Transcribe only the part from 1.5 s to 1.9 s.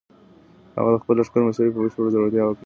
په